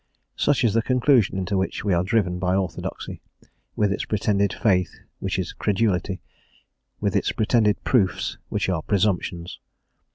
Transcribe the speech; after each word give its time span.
_Such 0.35 0.63
is 0.63 0.73
the 0.73 0.81
conclusion 0.81 1.37
into 1.37 1.55
which 1.57 1.83
we 1.85 1.93
are 1.93 2.03
driven 2.03 2.39
by 2.39 2.55
orthodoxy, 2.55 3.21
with 3.75 3.91
its 3.93 4.03
pretended 4.03 4.51
faith, 4.51 4.89
which 5.19 5.37
is 5.37 5.53
credulity, 5.53 6.23
with 6.99 7.15
its 7.15 7.31
pretended 7.31 7.83
proofs, 7.83 8.39
which 8.49 8.67
are 8.67 8.81
presumptions. 8.81 9.59